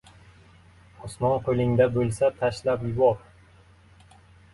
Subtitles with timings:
[1.07, 3.21] Osmon qo'lingda bo‘lsa tashlab yubor!